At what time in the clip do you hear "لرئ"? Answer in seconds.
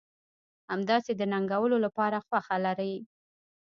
2.65-2.95